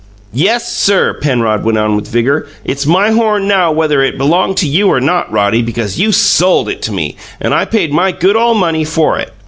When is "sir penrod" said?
0.67-1.63